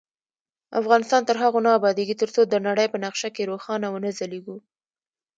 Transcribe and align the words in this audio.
افغانستان 0.79 1.21
تر 1.29 1.35
هغو 1.43 1.59
نه 1.65 1.71
ابادیږي، 1.79 2.15
ترڅو 2.21 2.41
د 2.47 2.55
نړۍ 2.67 2.87
په 2.93 2.97
نقشه 3.05 3.29
کې 3.35 3.49
روښانه 3.51 3.87
ونه 3.91 4.09
ځلیږو. 4.19 4.57